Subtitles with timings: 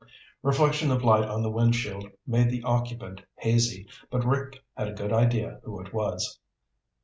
[0.41, 5.13] Reflection of light on the windshield made the occupant hazy, but Rick had a good
[5.13, 6.39] idea who it was.